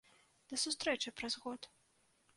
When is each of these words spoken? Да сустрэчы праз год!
Да 0.51 0.55
сустрэчы 0.63 1.13
праз 1.21 1.33
год! 1.47 1.61